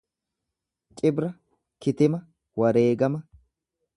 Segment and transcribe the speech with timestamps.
[1.01, 1.29] Cibra
[1.81, 2.19] kitima,
[2.61, 3.19] wareegama.